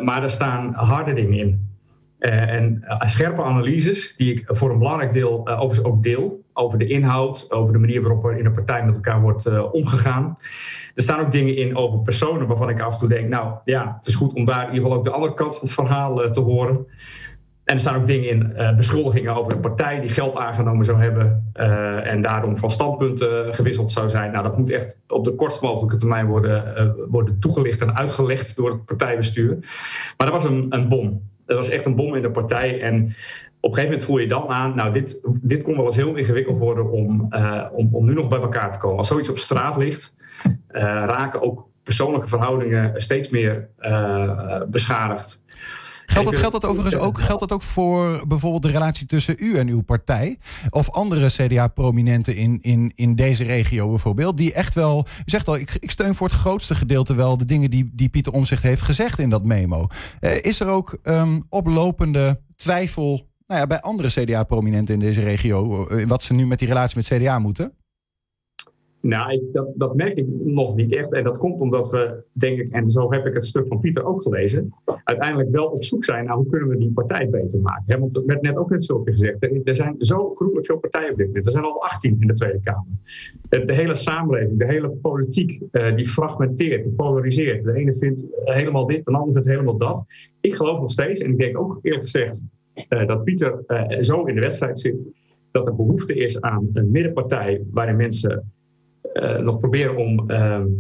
maar 0.01 0.23
er 0.23 0.31
staan 0.31 0.73
harde 0.75 1.13
dingen 1.13 1.39
in. 1.39 1.74
En 2.19 2.85
scherpe 2.99 3.43
analyses, 3.43 4.17
die 4.17 4.33
ik 4.33 4.45
voor 4.47 4.71
een 4.71 4.79
belangrijk 4.79 5.13
deel 5.13 5.49
overigens 5.49 5.85
ook 5.85 6.03
deel 6.03 6.43
over 6.53 6.79
de 6.79 6.87
inhoud, 6.87 7.47
over 7.51 7.73
de 7.73 7.79
manier 7.79 8.03
waarop 8.03 8.25
er 8.25 8.39
in 8.39 8.47
een 8.47 8.53
partij 8.53 8.85
met 8.85 8.95
elkaar 8.95 9.21
wordt 9.21 9.71
omgegaan. 9.73 10.37
Er 10.95 11.03
staan 11.03 11.21
ook 11.21 11.33
dingen 11.33 11.57
in 11.57 11.77
over 11.77 11.99
personen 11.99 12.47
waarvan 12.47 12.69
ik 12.69 12.81
af 12.81 12.93
en 12.93 12.99
toe 12.99 13.09
denk, 13.09 13.29
nou 13.29 13.55
ja, 13.65 13.95
het 13.97 14.07
is 14.07 14.15
goed 14.15 14.33
om 14.33 14.45
daar 14.45 14.61
in 14.61 14.75
ieder 14.75 14.83
geval 14.83 14.97
ook 14.97 15.05
de 15.05 15.11
andere 15.11 15.35
kant 15.35 15.55
van 15.55 15.65
het 15.65 15.73
verhaal 15.73 16.31
te 16.31 16.41
horen. 16.41 16.87
En 17.65 17.75
er 17.75 17.81
staan 17.81 17.97
ook 17.97 18.07
dingen 18.07 18.29
in, 18.29 18.77
beschuldigingen 18.77 19.35
over 19.35 19.53
een 19.53 19.61
partij 19.61 20.01
die 20.01 20.09
geld 20.09 20.37
aangenomen 20.37 20.85
zou 20.85 21.01
hebben 21.01 21.51
en 22.05 22.23
daarom 22.23 22.57
van 22.57 22.71
standpunten 22.71 23.55
gewisseld 23.55 23.93
zou 23.93 24.09
zijn. 24.09 24.33
Nou, 24.33 24.45
dat 24.45 24.59
moet 24.59 24.71
echt 24.71 25.01
op 25.09 25.25
de 25.25 25.35
kortst 25.35 25.63
mogelijke 25.63 25.97
termijn 25.97 26.27
worden, 26.27 26.95
worden 27.11 27.41
toegelicht 27.41 27.81
en 27.81 27.97
uitgelegd 27.97 28.57
door 28.57 28.71
het 28.71 28.85
partijbestuur. 28.85 29.59
Maar 30.17 30.31
dat 30.31 30.43
was 30.43 30.45
een, 30.45 30.67
een 30.69 30.89
bom. 30.89 31.33
Dat 31.47 31.57
was 31.57 31.69
echt 31.69 31.87
een 31.87 31.95
bom 31.95 32.15
in 32.15 32.23
de 32.23 32.31
partij. 32.31 32.81
En 32.81 33.05
op 33.61 33.71
een 33.71 33.77
gegeven 33.77 33.85
moment 33.85 34.03
voel 34.03 34.19
je 34.19 34.27
dan 34.27 34.49
aan, 34.49 34.77
nou, 34.77 34.93
dit, 34.93 35.21
dit 35.41 35.63
kon 35.63 35.77
wel 35.77 35.85
eens 35.85 35.97
heel 35.97 36.15
ingewikkeld 36.15 36.59
worden 36.59 36.91
om, 36.91 37.27
uh, 37.31 37.65
om, 37.73 37.89
om 37.93 38.05
nu 38.05 38.15
nog 38.15 38.29
bij 38.29 38.41
elkaar 38.41 38.73
te 38.73 38.79
komen. 38.79 38.99
Als 38.99 39.09
zoiets 39.09 39.29
op 39.29 39.39
straat 39.39 39.77
ligt, 39.77 40.17
uh, 40.45 40.83
raken 41.07 41.43
ook 41.43 41.69
persoonlijke 41.83 42.29
verhoudingen 42.29 43.03
steeds 43.03 43.29
meer 43.29 43.69
uh, 43.81 44.63
beschadigd. 44.67 45.45
Geldt 46.15 46.31
dat, 46.31 46.41
geldt 46.41 46.61
dat 46.61 46.71
overigens 46.71 47.03
ook, 47.03 47.21
geldt 47.21 47.41
dat 47.41 47.53
ook 47.53 47.63
voor 47.63 48.27
bijvoorbeeld 48.27 48.63
de 48.63 48.71
relatie 48.71 49.07
tussen 49.07 49.37
u 49.39 49.59
en 49.59 49.69
uw 49.69 49.81
partij? 49.81 50.39
Of 50.71 50.91
andere 50.91 51.29
CDA-prominenten 51.29 52.37
in, 52.37 52.59
in, 52.63 52.93
in 52.95 53.15
deze 53.15 53.45
regio 53.45 53.89
bijvoorbeeld? 53.89 54.37
Die 54.37 54.53
echt 54.53 54.75
wel, 54.75 55.07
u 55.19 55.23
zegt 55.25 55.49
al, 55.49 55.57
ik, 55.57 55.77
ik 55.79 55.91
steun 55.91 56.15
voor 56.15 56.29
het 56.29 56.37
grootste 56.37 56.75
gedeelte 56.75 57.15
wel 57.15 57.37
de 57.37 57.45
dingen 57.45 57.71
die, 57.71 57.91
die 57.93 58.09
Pieter 58.09 58.33
Omzicht 58.33 58.63
heeft 58.63 58.83
gezegd 58.83 59.19
in 59.19 59.31
dat 59.31 59.45
memo. 59.45 59.87
Uh, 60.21 60.43
is 60.43 60.61
er 60.61 60.67
ook 60.67 60.99
um, 61.03 61.43
oplopende 61.49 62.41
twijfel 62.57 63.29
nou 63.47 63.61
ja, 63.61 63.67
bij 63.67 63.81
andere 63.81 64.09
CDA-prominenten 64.09 64.95
in 64.95 65.01
deze 65.01 65.21
regio, 65.21 65.87
eh, 65.87 66.07
wat 66.07 66.23
ze 66.23 66.35
nu 66.35 66.47
met 66.47 66.59
die 66.59 66.69
relatie 66.69 66.97
met 66.97 67.07
CDA 67.07 67.39
moeten? 67.39 67.73
Nou, 69.05 69.49
dat, 69.53 69.69
dat 69.75 69.95
merk 69.97 70.17
ik 70.19 70.29
nog 70.45 70.75
niet 70.75 70.97
echt. 70.97 71.13
En 71.13 71.25
dat 71.25 71.39
komt 71.39 71.61
omdat 71.61 71.91
we, 71.91 72.23
denk 72.33 72.59
ik, 72.59 72.69
en 72.69 72.91
zo 72.91 73.13
heb 73.13 73.27
ik 73.27 73.35
het 73.35 73.47
stuk 73.47 73.67
van 73.67 73.81
Pieter 73.81 74.05
ook 74.05 74.23
gelezen, 74.23 74.75
uiteindelijk 75.05 75.51
wel 75.51 75.67
op 75.67 75.85
zoek 75.85 76.05
zijn 76.05 76.25
naar 76.25 76.37
hoe 76.37 76.47
kunnen 76.47 76.69
we 76.69 76.77
die 76.77 76.93
partij 76.93 77.29
beter 77.31 77.61
maken. 77.61 78.01
Want 78.01 78.17
er 78.17 78.27
werd 78.27 78.43
net 78.43 78.57
ook 78.57 78.71
net 78.71 78.85
zo 78.85 79.03
gezegd, 79.05 79.43
er 79.43 79.75
zijn 79.75 79.95
zo 79.99 80.35
gruwelijk 80.35 80.67
veel 80.67 80.79
partijen 80.79 81.11
op 81.11 81.17
dit 81.17 81.27
moment. 81.27 81.47
Er 81.47 81.53
zijn 81.53 81.65
al 81.65 81.83
18 81.83 82.17
in 82.21 82.27
de 82.27 82.33
Tweede 82.33 82.61
Kamer. 82.63 83.67
De, 83.67 83.75
hele 83.75 83.95
samenleving, 83.95 84.59
de 84.59 84.67
hele 84.67 84.91
politiek, 84.91 85.61
uh, 85.73 85.97
die 85.97 86.09
fragmenteert, 86.09 86.85
die 86.85 86.93
polariseert. 86.93 87.63
De 87.63 87.75
ene 87.75 87.95
vindt 87.95 88.27
helemaal 88.45 88.87
dit, 88.87 89.05
de 89.05 89.13
ander 89.13 89.33
vindt 89.33 89.49
helemaal 89.49 89.77
dat. 89.77 90.05
Ik 90.41 90.55
geloof 90.55 90.81
nog 90.81 90.91
steeds, 90.91 91.21
en 91.21 91.31
ik 91.31 91.39
denk 91.39 91.59
ook 91.59 91.79
eerlijk 91.83 92.03
gezegd, 92.03 92.45
uh, 92.89 93.07
dat 93.07 93.25
Pieter 93.25 93.65
zo 94.01 94.25
in 94.25 94.35
de 94.35 94.41
wedstrijd 94.41 94.81
zit 94.81 94.97
dat 95.51 95.67
er 95.67 95.77
behoefte 95.77 96.15
is 96.15 96.41
aan 96.41 96.71
een 96.73 96.91
middenpartij 96.91 97.63
waarin 97.71 97.97
mensen 97.97 98.53
uh, 99.15 99.39
nog 99.39 99.59
proberen 99.59 99.97
om 99.97 100.25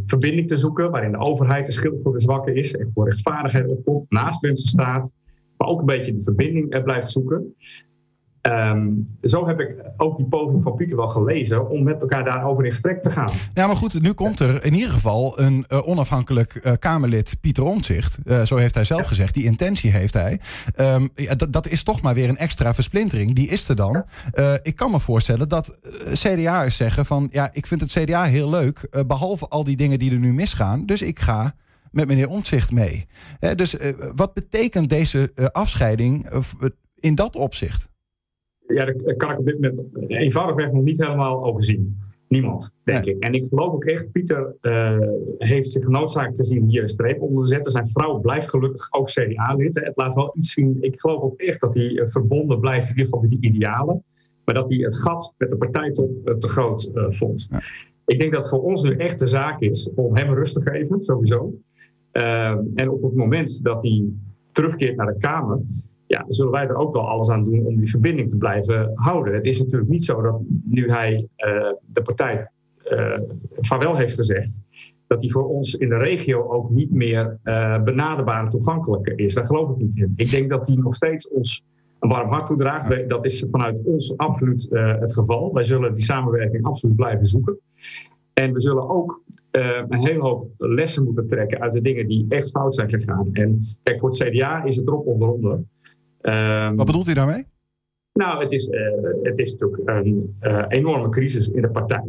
verbinding 0.06 0.48
te 0.48 0.56
zoeken, 0.56 0.90
waarin 0.90 1.12
de 1.12 1.19
overheid 1.19 1.66
de 1.66 1.72
schild 1.72 2.02
voor 2.02 2.12
de 2.12 2.20
zwakken 2.20 2.56
is, 2.56 2.75
echt 2.75 2.90
voor 2.94 3.04
rechtvaardigheid 3.04 3.69
opkomt, 3.69 4.10
naast 4.10 4.42
mensen 4.42 4.69
staat, 4.69 5.12
maar 5.56 5.69
ook 5.69 5.81
een 5.81 5.86
beetje 5.86 6.12
die 6.12 6.22
verbinding 6.22 6.82
blijft 6.82 7.10
zoeken. 7.10 7.54
Um, 8.50 9.06
zo 9.23 9.46
heb 9.46 9.61
ik 9.61 9.75
ook 9.96 10.17
die 10.17 10.26
poging 10.26 10.62
van 10.62 10.75
Pieter 10.75 10.96
wel 10.96 11.08
gelezen 11.08 11.69
om 11.69 11.82
met 11.82 12.00
elkaar 12.00 12.25
daarover 12.25 12.64
in 12.64 12.70
gesprek 12.70 13.02
te 13.02 13.11
gaan. 13.11 13.31
Ja, 13.55 13.67
maar 13.67 13.76
goed, 13.76 14.02
nu 14.02 14.12
komt 14.12 14.41
er 14.41 14.64
in 14.64 14.75
ieder 14.75 14.91
geval 14.91 15.41
een 15.41 15.64
uh, 15.69 15.88
onafhankelijk 15.88 16.61
uh, 16.62 16.73
Kamerlid, 16.79 17.37
Pieter 17.41 17.64
Omtzigt. 17.64 18.19
Uh, 18.25 18.43
zo 18.43 18.56
heeft 18.56 18.75
hij 18.75 18.85
zelf 18.85 19.00
ja. 19.00 19.06
gezegd, 19.06 19.35
die 19.35 19.44
intentie 19.44 19.91
heeft 19.91 20.14
hij. 20.14 20.41
Um, 20.76 21.10
ja, 21.15 21.34
dat 21.34 21.69
is 21.69 21.82
toch 21.82 22.03
maar 22.03 22.15
weer 22.15 22.29
een 22.29 22.36
extra 22.36 22.74
versplintering. 22.74 23.34
Die 23.34 23.48
is 23.48 23.69
er 23.69 23.77
dan. 23.77 24.05
ik 24.63 24.77
kan 24.77 24.91
me 24.91 25.01
voorstellen 25.01 25.48
dat 25.48 25.79
CDA'ers 26.13 26.77
zeggen 26.77 27.06
van, 27.06 27.29
ja, 27.31 27.48
ik 27.53 27.67
vind 27.67 27.81
het 27.81 27.91
CDA 27.91 28.24
heel 28.24 28.51
leuk, 28.51 29.05
behalve 29.06 29.48
al 29.48 29.65
die 29.65 29.77
dingen 29.77 29.98
die 29.98 30.13
er 30.13 30.19
nu 30.19 30.34
misgaan. 30.34 30.86
Dus 30.86 31.03
ik 31.03 31.19
ga 31.19 31.55
met 31.91 32.06
meneer 32.06 32.29
Omtzigt 32.29 32.72
mee. 32.72 33.06
dus 33.55 33.77
wat 34.15 34.34
betekent 34.34 34.89
deze 34.89 35.51
afscheiding 35.53 36.31
in 37.01 37.15
dat 37.15 37.36
opzicht? 37.36 37.93
Ja, 38.67 38.85
daar 38.85 39.17
kan 39.17 39.31
ik 39.31 39.39
op 39.39 39.47
dit 39.47 39.55
moment 39.55 39.83
eenvoudigweg 40.06 40.73
nog 40.73 40.83
niet 40.83 41.05
helemaal 41.05 41.44
overzien. 41.44 41.99
Niemand, 42.29 42.71
denk 42.85 43.05
nee. 43.05 43.15
ik. 43.15 43.23
En 43.23 43.33
ik 43.33 43.44
geloof 43.44 43.73
ook 43.73 43.85
echt, 43.85 44.13
Pieter 44.13 44.56
uh, 44.63 44.99
heeft 45.39 45.71
zich 45.71 45.85
genoodzaakt 45.85 46.37
gezien 46.37 46.69
hier 46.69 46.83
een 46.83 46.89
streep 46.89 47.21
onder 47.21 47.43
te 47.43 47.49
zetten. 47.49 47.73
Zijn 47.73 47.89
vrouw 47.89 48.19
blijft 48.19 48.51
gelukkig 48.51 48.93
ook 48.93 49.06
CDA-lid. 49.06 49.75
Het 49.75 49.93
laat 49.94 50.15
wel 50.15 50.33
iets 50.37 50.53
zien. 50.53 50.77
Ik 50.81 51.01
geloof 51.01 51.23
ook 51.23 51.41
echt 51.41 51.61
dat 51.61 51.75
hij 51.75 52.03
verbonden 52.05 52.61
blijft, 52.61 52.83
in 52.83 52.89
ieder 52.89 53.05
geval 53.05 53.21
met 53.21 53.31
die 53.31 53.41
idealen. 53.41 54.05
Maar 54.44 54.55
dat 54.55 54.69
hij 54.69 54.79
het 54.79 54.97
gat 54.97 55.35
met 55.39 55.51
de 55.51 55.56
partijtop 55.56 56.11
uh, 56.25 56.35
te 56.35 56.49
groot 56.49 56.91
uh, 56.94 57.05
vond. 57.09 57.47
Ja. 57.51 57.63
Ik 58.06 58.19
denk 58.19 58.33
dat 58.33 58.49
voor 58.49 58.63
ons 58.63 58.83
nu 58.83 58.97
echt 58.97 59.19
de 59.19 59.27
zaak 59.27 59.61
is 59.61 59.91
om 59.94 60.17
hem 60.17 60.35
rust 60.35 60.55
te 60.55 60.71
geven, 60.71 61.05
sowieso. 61.05 61.55
en 62.75 62.91
op 62.91 63.03
het 63.03 63.15
moment 63.15 63.65
dat 63.65 63.83
hij 63.83 64.05
terugkeert 64.53 64.97
naar 64.97 65.06
de 65.06 65.19
Kamer, 65.19 65.61
ja, 66.15 66.25
zullen 66.29 66.53
wij 66.53 66.67
er 66.67 66.77
ook 66.77 66.93
wel 66.93 67.09
alles 67.09 67.31
aan 67.31 67.44
doen 67.44 67.65
om 67.65 67.77
die 67.77 67.91
verbinding 67.91 68.31
te 68.31 68.37
blijven 68.37 68.91
houden. 68.94 69.35
Het 69.35 69.47
is 69.47 69.59
natuurlijk 69.59 69.91
niet 69.91 70.05
zo 70.05 70.23
dat 70.23 70.41
nu 70.65 70.91
hij 70.91 71.29
uh, 71.37 71.73
de 71.87 72.03
partij 72.03 72.51
uh, 72.91 73.19
vaarwel 73.61 73.97
heeft 73.97 74.15
gezegd, 74.15 74.61
dat 75.06 75.23
hij 75.23 75.31
voor 75.31 75.49
ons 75.49 75.75
in 75.75 75.89
de 75.89 75.97
regio 75.97 76.49
ook 76.49 76.71
niet 76.71 76.91
meer 76.91 77.39
uh, 77.44 77.83
benaderbaar 77.83 78.43
en 78.43 78.49
toegankelijker 78.49 79.19
is. 79.19 79.35
Daar 79.35 79.47
geloof 79.47 79.71
ik 79.71 79.77
niet 79.77 79.97
in. 79.97 80.13
Ik 80.17 80.31
denk 80.31 80.51
dat 80.51 80.67
hij 80.67 80.77
nog 80.77 80.94
steeds 80.94 81.29
ons 81.29 81.63
een 81.99 82.09
warm 82.09 82.31
hart 82.31 82.47
toedraagt. 82.47 83.09
Dat 83.09 83.25
is 83.25 83.44
vanuit 83.51 83.83
ons 83.85 84.17
absoluut 84.17 84.69
het 84.71 85.15
geval. 85.15 85.53
Wij 85.53 85.63
zullen 85.63 85.93
die 85.93 86.03
samenwerking 86.03 86.65
absoluut 86.65 86.97
blijven 86.97 87.27
zoeken. 87.27 87.59
En 88.35 88.53
we 88.53 88.61
zullen 88.61 88.89
ook 88.89 89.23
uh, 89.56 89.83
een 89.89 90.06
hele 90.06 90.21
hoop 90.21 90.49
lessen 90.59 91.05
moeten 91.05 91.29
trekken 91.29 91.61
uit 91.61 91.73
de 91.73 91.81
dingen 91.81 92.06
die 92.06 92.27
echt 92.29 92.51
fout 92.51 92.75
zijn 92.75 92.91
gegaan. 92.91 93.29
En 93.33 93.59
kijk, 93.83 94.01
voor 94.01 94.09
het 94.09 94.19
CDA 94.19 94.65
is 94.65 94.77
het 94.77 94.87
erop 94.87 95.06
of 95.06 95.21
eronder. 95.21 95.63
Um, 96.28 96.76
Wat 96.76 96.86
bedoelt 96.86 97.08
u 97.08 97.14
daarmee? 97.14 97.46
Nou, 98.12 98.43
het 98.43 98.52
is, 98.52 98.69
uh, 98.69 98.81
het 99.22 99.38
is 99.38 99.52
natuurlijk 99.52 99.82
een 99.84 100.36
uh, 100.43 100.62
enorme 100.69 101.08
crisis 101.08 101.48
in 101.48 101.62
de 101.62 101.70
partij. 101.70 102.04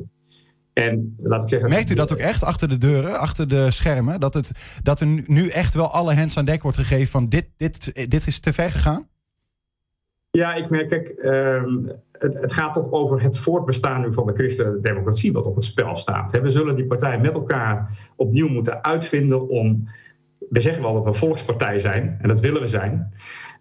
En 0.73 1.15
laat 1.17 1.41
ik 1.41 1.49
zeggen. 1.49 1.69
Merkt 1.69 1.89
u 1.89 1.95
dat 1.95 2.11
ook 2.11 2.17
echt 2.17 2.43
achter 2.43 2.69
de 2.69 2.77
deuren, 2.77 3.19
achter 3.19 3.47
de 3.47 3.71
schermen? 3.71 4.19
Dat, 4.19 4.33
het, 4.33 4.51
dat 4.83 4.99
er 4.99 5.07
nu 5.25 5.47
echt 5.47 5.73
wel 5.73 5.91
alle 5.91 6.15
hands 6.15 6.37
aan 6.37 6.45
dek 6.45 6.61
wordt 6.61 6.77
gegeven 6.77 7.07
van 7.07 7.29
dit, 7.29 7.45
dit, 7.57 8.09
dit 8.09 8.27
is 8.27 8.39
te 8.39 8.53
ver 8.53 8.71
gegaan? 8.71 9.07
Ja, 10.31 10.53
ik 10.53 10.69
merk, 10.69 10.89
kijk, 10.89 11.07
ehm, 11.07 11.85
het, 12.11 12.33
het, 12.33 12.53
gaat 12.53 12.73
toch 12.73 12.91
over 12.91 13.21
het 13.21 13.37
voortbestaan 13.37 14.01
nu 14.01 14.13
van 14.13 14.25
de 14.25 14.33
christendemocratie 14.33 15.33
wat 15.33 15.45
op 15.45 15.55
het 15.55 15.63
spel 15.63 15.95
staat. 15.95 16.31
We 16.31 16.49
zullen 16.49 16.75
die 16.75 16.85
partijen 16.85 17.21
met 17.21 17.33
elkaar 17.33 17.91
opnieuw 18.15 18.47
moeten 18.47 18.83
uitvinden 18.83 19.47
om. 19.49 19.89
We 20.49 20.59
zeggen 20.59 20.83
wel 20.83 20.93
dat 20.93 21.03
we 21.03 21.09
een 21.09 21.15
volkspartij 21.15 21.79
zijn, 21.79 22.17
en 22.21 22.27
dat 22.27 22.39
willen 22.39 22.61
we 22.61 22.67
zijn. 22.67 23.13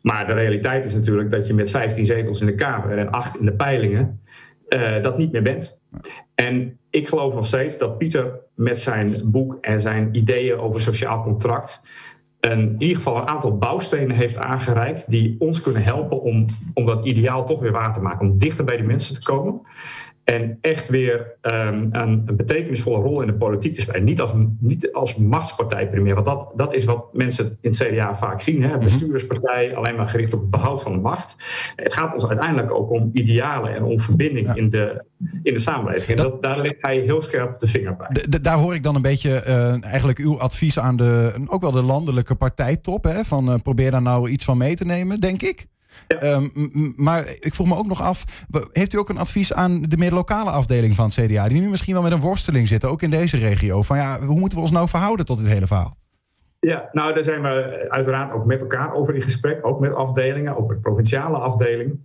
Maar 0.03 0.27
de 0.27 0.33
realiteit 0.33 0.85
is 0.85 0.95
natuurlijk 0.95 1.31
dat 1.31 1.47
je 1.47 1.55
met 1.55 1.71
15 1.71 2.05
zetels 2.05 2.41
in 2.41 2.47
de 2.47 2.55
Kamer 2.55 2.99
en 2.99 3.11
8 3.11 3.39
in 3.39 3.45
de 3.45 3.55
peilingen 3.55 4.21
uh, 4.69 5.03
dat 5.03 5.19
niet 5.19 5.33
meer 5.33 5.43
bent. 5.43 5.81
En 6.35 6.79
ik 6.91 7.09
geloof 7.09 7.35
nog 7.35 7.47
steeds 7.47 7.79
dat 7.79 7.99
Pieter 7.99 8.41
met 8.55 8.79
zijn 8.79 9.31
boek 9.31 9.59
en 9.61 9.81
zijn 9.81 10.15
ideeën 10.15 10.59
over 10.59 10.81
sociaal 10.81 11.23
contract 11.23 11.83
een, 12.51 12.61
in 12.61 12.81
ieder 12.81 12.97
geval 12.97 13.17
een 13.17 13.29
aantal 13.29 13.59
bouwstenen 13.59 14.17
heeft 14.17 14.39
aangereikt 14.39 15.11
die 15.11 15.37
ons 15.39 15.61
kunnen 15.61 15.83
helpen 15.83 16.23
om, 16.23 16.47
om 16.75 16.87
dat 16.87 17.07
ideaal 17.07 17.47
toch 17.47 17.61
weer 17.61 17.73
waar 17.73 17.93
te 17.93 18.01
maken. 18.01 18.31
Om 18.31 18.39
dichter 18.39 18.65
bij 18.65 18.77
de 18.77 18.83
mensen 18.83 19.15
te 19.15 19.23
komen. 19.23 19.61
En 20.25 20.59
echt 20.61 20.89
weer 20.89 21.37
um, 21.43 21.89
een, 21.93 22.23
een, 22.27 22.37
betekenisvolle 22.37 22.99
rol 22.99 23.21
in 23.21 23.27
de 23.27 23.35
politiek 23.35 23.75
te 23.75 23.81
spelen. 23.81 24.05
Niet 24.05 24.21
als, 24.21 24.33
niet 24.59 24.93
als 24.93 25.17
machtspartij 25.17 25.89
primair. 25.89 26.15
Want 26.15 26.27
dat, 26.27 26.53
dat 26.55 26.75
is 26.75 26.85
wat 26.85 27.15
mensen 27.15 27.59
in 27.61 27.71
het 27.71 27.83
CDA 27.83 28.15
vaak 28.15 28.41
zien. 28.41 28.63
Hè? 28.63 28.69
Mhm. 28.69 28.79
Bestuurspartij, 28.79 29.77
alleen 29.77 29.97
maar 29.97 30.09
gericht 30.09 30.33
op 30.35 30.41
het 30.41 30.51
behoud 30.51 30.83
van 30.83 30.93
de 30.93 30.99
macht. 30.99 31.37
Het 31.77 31.93
gaat 31.93 32.15
ons 32.15 32.27
uiteindelijk 32.27 32.73
ook 32.73 32.91
om 32.91 33.11
idealen 33.13 33.75
en 33.75 33.83
om 33.83 34.01
verbinding 34.01 34.47
ja. 34.47 34.55
in, 34.55 34.71
de, 34.71 35.05
in 35.43 35.55
de 35.55 35.61
samenleving. 35.61 36.19
En 36.19 36.25
dat, 36.25 36.43
daar 36.43 36.61
legt 36.61 36.83
hij 36.83 36.99
heel 36.99 37.21
scherp 37.21 37.59
de 37.59 37.67
vinger 37.67 37.97
bij. 37.97 38.09
De, 38.11 38.29
de, 38.29 38.41
daar 38.41 38.59
hoor 38.59 38.75
ik 38.75 38.83
dan 38.83 38.95
een 38.95 39.03
beetje 39.03 39.45
uh, 39.47 39.85
eigenlijk 39.85 40.19
uw 40.19 40.41
advies 40.41 40.79
aan 40.79 40.97
de, 40.97 41.45
ook 41.47 41.61
wel 41.61 41.73
de 41.73 41.83
landelijke 41.83 42.35
partijtop. 42.35 43.05
Hè? 43.05 43.25
Van 43.25 43.49
uh, 43.49 43.55
probeer 43.63 43.91
daar 43.91 44.03
nou 44.03 44.29
iets 44.29 44.45
van 44.45 44.59
mee 44.59 44.75
te 44.75 44.85
nemen, 44.85 45.21
denk 45.21 45.43
ik. 45.43 45.67
Ja. 46.09 46.33
Um, 46.33 46.93
maar 46.97 47.25
ik 47.41 47.55
vroeg 47.55 47.67
me 47.67 47.77
ook 47.77 47.87
nog 47.87 48.03
af, 48.03 48.25
heeft 48.73 48.93
u 48.93 48.99
ook 48.99 49.09
een 49.09 49.19
advies 49.19 49.53
aan 49.53 49.83
de 49.83 49.97
meer 49.97 50.13
lokale 50.13 50.51
afdeling 50.51 50.95
van 50.95 51.05
het 51.05 51.15
CDA, 51.15 51.49
die 51.49 51.61
nu 51.61 51.69
misschien 51.69 51.95
wel 51.95 52.03
met 52.03 52.13
een 52.13 52.21
worsteling 52.21 52.69
zitten, 52.69 52.91
ook 52.91 53.03
in 53.03 53.11
deze 53.11 53.37
regio? 53.37 53.83
Van 53.83 53.97
ja, 53.97 54.21
hoe 54.21 54.39
moeten 54.39 54.59
we 54.59 54.65
ons 54.65 54.73
nou 54.73 54.89
verhouden 54.89 55.27
tot 55.27 55.39
dit 55.39 55.47
hele 55.47 55.67
verhaal? 55.67 55.97
Ja, 56.61 56.89
nou 56.93 57.15
daar 57.15 57.25
zijn 57.25 57.43
we 57.43 57.87
uiteraard 57.89 58.33
ook 58.33 58.45
met 58.45 58.61
elkaar 58.61 58.95
over 58.95 59.15
in 59.15 59.23
gesprek, 59.23 59.67
ook 59.67 59.81
met 59.81 59.95
afdelingen, 59.95 60.57
ook 60.57 60.69
met 60.69 60.81
provinciale 60.81 61.39
afdeling. 61.39 61.99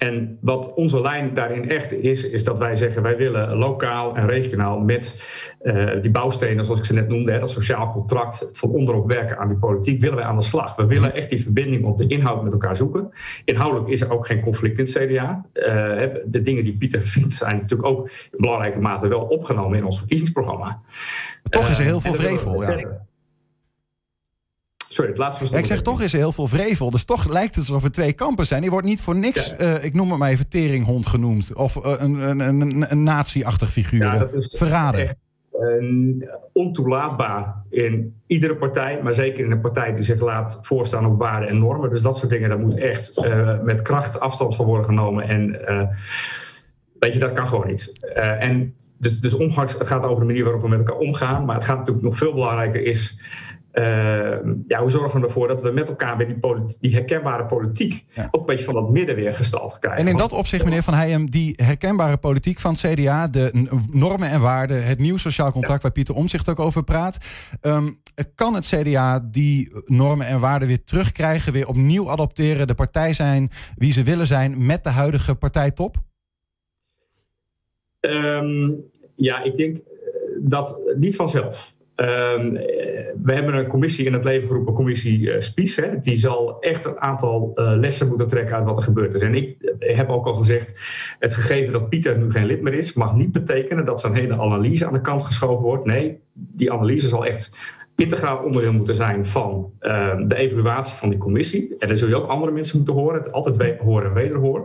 En 0.00 0.38
wat 0.40 0.74
onze 0.74 1.00
lijn 1.00 1.34
daarin 1.34 1.70
echt 1.70 1.92
is, 1.92 2.30
is 2.30 2.44
dat 2.44 2.58
wij 2.58 2.76
zeggen 2.76 3.02
wij 3.02 3.16
willen 3.16 3.56
lokaal 3.56 4.16
en 4.16 4.28
regionaal 4.28 4.78
met 4.78 5.22
uh, 5.62 5.90
die 6.00 6.10
bouwstenen, 6.10 6.64
zoals 6.64 6.78
ik 6.78 6.84
ze 6.84 6.94
net 6.94 7.08
noemde, 7.08 7.32
hè, 7.32 7.38
dat 7.38 7.50
sociaal 7.50 7.90
contract, 7.90 8.40
het 8.40 8.58
van 8.58 8.70
onderop 8.70 9.08
werken 9.08 9.38
aan 9.38 9.48
die 9.48 9.58
politiek, 9.58 10.00
willen 10.00 10.16
wij 10.16 10.24
aan 10.24 10.36
de 10.36 10.42
slag. 10.42 10.76
We 10.76 10.86
willen 10.86 11.14
echt 11.14 11.28
die 11.28 11.42
verbinding 11.42 11.84
op 11.84 11.98
de 11.98 12.06
inhoud 12.06 12.42
met 12.42 12.52
elkaar 12.52 12.76
zoeken. 12.76 13.10
Inhoudelijk 13.44 13.90
is 13.90 14.00
er 14.00 14.12
ook 14.12 14.26
geen 14.26 14.42
conflict 14.42 14.78
in 14.78 14.84
het 14.84 14.92
CDA. 14.92 15.44
Uh, 15.54 15.64
de 16.24 16.42
dingen 16.42 16.64
die 16.64 16.76
Pieter 16.76 17.00
vindt 17.00 17.32
zijn 17.32 17.56
natuurlijk 17.56 17.88
ook 17.88 18.08
in 18.08 18.40
belangrijke 18.40 18.80
mate 18.80 19.08
wel 19.08 19.22
opgenomen 19.22 19.78
in 19.78 19.84
ons 19.84 19.98
verkiezingsprogramma. 19.98 20.64
Maar 20.66 21.40
toch 21.42 21.70
is 21.70 21.78
er 21.78 21.84
heel 21.84 22.00
veel 22.00 22.14
vrevel. 22.14 22.62
Ja. 22.62 23.08
Sorry, 24.92 25.10
het 25.10 25.18
laatste 25.18 25.44
was 25.44 25.52
Ik 25.52 25.66
zeg 25.66 25.82
toch 25.82 26.02
is 26.02 26.12
er 26.12 26.18
heel 26.18 26.32
veel 26.32 26.46
vrevel. 26.46 26.90
Dus 26.90 27.04
toch 27.04 27.28
lijkt 27.28 27.54
het 27.54 27.68
alsof 27.68 27.84
er 27.84 27.92
twee 27.92 28.12
kampen 28.12 28.46
zijn. 28.46 28.60
Die 28.60 28.70
wordt 28.70 28.86
niet 28.86 29.00
voor 29.00 29.16
niks, 29.16 29.54
ja. 29.58 29.76
uh, 29.78 29.84
ik 29.84 29.94
noem 29.94 30.10
het 30.10 30.18
maar 30.18 30.30
even, 30.30 30.48
teringhond 30.48 31.06
genoemd. 31.06 31.54
Of 31.54 31.76
uh, 31.76 31.92
een, 31.98 32.40
een, 32.40 32.40
een, 32.40 32.90
een 32.90 33.02
nazi-achtig 33.02 33.72
figuur. 33.72 34.02
Ja, 34.02 34.18
dat 34.18 34.34
is 34.34 34.54
Verraden. 34.58 35.00
Echt, 35.00 35.16
uh, 35.60 36.28
ontoelaatbaar 36.52 37.54
in 37.70 38.14
iedere 38.26 38.56
partij. 38.56 39.00
Maar 39.02 39.14
zeker 39.14 39.44
in 39.44 39.50
een 39.50 39.60
partij 39.60 39.94
die 39.94 40.04
zich 40.04 40.20
laat 40.20 40.58
voorstaan 40.62 41.06
op 41.06 41.18
waarden 41.18 41.48
en 41.48 41.58
normen. 41.58 41.90
Dus 41.90 42.02
dat 42.02 42.18
soort 42.18 42.30
dingen, 42.30 42.48
daar 42.48 42.58
moet 42.58 42.78
echt 42.78 43.16
eh, 43.16 43.60
met 43.62 43.82
kracht 43.82 44.20
afstand 44.20 44.56
van 44.56 44.66
worden 44.66 44.84
genomen. 44.84 45.28
En 45.28 45.66
eh, 45.66 45.88
weet 46.98 47.12
je, 47.12 47.18
dat 47.18 47.32
kan 47.32 47.48
gewoon 47.48 47.66
niet. 47.66 48.12
en 48.14 48.74
dus, 48.98 49.20
dus 49.20 49.34
omgangs, 49.34 49.72
het 49.78 49.86
gaat 49.86 50.04
over 50.04 50.20
de 50.20 50.26
manier 50.26 50.44
waarop 50.44 50.62
we 50.62 50.68
met 50.68 50.78
elkaar 50.78 50.96
omgaan. 50.96 51.44
Maar 51.44 51.54
het 51.54 51.64
gaat 51.64 51.78
natuurlijk 51.78 52.06
nog 52.06 52.16
veel 52.16 52.32
belangrijker 52.32 52.82
is... 52.82 53.18
Uh, 53.72 53.84
ja, 54.66 54.80
hoe 54.80 54.90
zorgen 54.90 55.20
we 55.20 55.26
ervoor 55.26 55.48
dat 55.48 55.62
we 55.62 55.70
met 55.70 55.88
elkaar 55.88 56.16
weer 56.16 56.26
die, 56.26 56.76
die 56.80 56.94
herkenbare 56.94 57.46
politiek 57.46 58.04
ja. 58.12 58.28
ook 58.30 58.40
een 58.40 58.46
beetje 58.46 58.64
van 58.64 58.74
dat 58.74 58.90
midden 58.90 59.14
weer 59.14 59.34
gestald 59.34 59.78
krijgen? 59.78 60.02
En 60.02 60.10
in 60.10 60.16
dat 60.16 60.32
opzicht, 60.32 60.64
meneer 60.64 60.82
Van 60.82 60.94
Heijem, 60.94 61.30
die 61.30 61.52
herkenbare 61.56 62.16
politiek 62.16 62.58
van 62.58 62.72
het 62.72 62.80
CDA, 62.80 63.28
de 63.28 63.68
normen 63.90 64.28
en 64.28 64.40
waarden, 64.40 64.86
het 64.86 64.98
nieuw 64.98 65.16
sociaal 65.16 65.52
contract 65.52 65.76
ja. 65.76 65.82
waar 65.82 65.92
Pieter 65.92 66.14
Omzicht 66.14 66.48
ook 66.48 66.58
over 66.58 66.84
praat, 66.84 67.18
um, 67.62 68.00
kan 68.34 68.54
het 68.54 68.66
CDA 68.66 69.28
die 69.30 69.72
normen 69.84 70.26
en 70.26 70.40
waarden 70.40 70.68
weer 70.68 70.84
terugkrijgen, 70.84 71.52
weer 71.52 71.68
opnieuw 71.68 72.10
adopteren, 72.10 72.66
de 72.66 72.74
partij 72.74 73.12
zijn 73.12 73.50
wie 73.76 73.92
ze 73.92 74.02
willen 74.02 74.26
zijn 74.26 74.66
met 74.66 74.84
de 74.84 74.90
huidige 74.90 75.34
partijtop? 75.34 75.96
Um, 78.00 78.84
ja, 79.14 79.42
ik 79.42 79.56
denk 79.56 79.78
dat 80.38 80.94
niet 80.96 81.16
vanzelf. 81.16 81.74
Um, 82.00 82.52
we 83.22 83.32
hebben 83.32 83.54
een 83.54 83.66
commissie 83.66 84.06
in 84.06 84.12
het 84.12 84.24
leven 84.24 84.48
geroepen, 84.48 84.74
commissie 84.74 85.20
uh, 85.20 85.40
Spies. 85.40 85.76
Hè, 85.76 85.98
die 85.98 86.16
zal 86.16 86.60
echt 86.60 86.84
een 86.84 87.00
aantal 87.00 87.52
uh, 87.54 87.72
lessen 87.76 88.08
moeten 88.08 88.26
trekken 88.26 88.54
uit 88.54 88.64
wat 88.64 88.76
er 88.76 88.82
gebeurd 88.82 89.14
is. 89.14 89.20
En 89.20 89.34
ik 89.34 89.56
heb 89.78 90.08
ook 90.08 90.26
al 90.26 90.34
gezegd, 90.34 90.80
het 91.18 91.34
gegeven 91.34 91.72
dat 91.72 91.88
Pieter 91.88 92.18
nu 92.18 92.30
geen 92.30 92.46
lid 92.46 92.62
meer 92.62 92.74
is, 92.74 92.92
mag 92.92 93.14
niet 93.14 93.32
betekenen 93.32 93.84
dat 93.84 94.00
zijn 94.00 94.14
hele 94.14 94.38
analyse 94.38 94.86
aan 94.86 94.92
de 94.92 95.00
kant 95.00 95.22
geschoven 95.22 95.64
wordt. 95.64 95.84
Nee, 95.84 96.20
die 96.32 96.72
analyse 96.72 97.08
zal 97.08 97.26
echt 97.26 97.56
integraal 98.00 98.38
onderdeel 98.44 98.72
moeten 98.72 98.94
zijn 98.94 99.26
van 99.26 99.72
uh, 99.80 100.16
de 100.26 100.36
evaluatie 100.36 100.94
van 100.96 101.08
die 101.08 101.18
commissie. 101.18 101.74
En 101.78 101.88
dan 101.88 101.96
zul 101.96 102.08
je 102.08 102.16
ook 102.16 102.26
andere 102.26 102.52
mensen 102.52 102.76
moeten 102.76 102.94
horen. 102.94 103.16
Het 103.16 103.32
altijd 103.32 103.78
horen 103.78 104.06
en 104.06 104.12
wederhoren. 104.12 104.64